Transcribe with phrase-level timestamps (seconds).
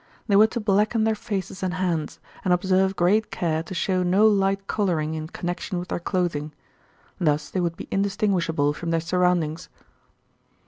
[0.25, 4.25] They were to blacken their faces and hands, and observe great care to show no
[4.27, 6.53] light colouring in connection with their clothing.
[7.19, 9.69] Thus they would be indistinguishable from their surroundings.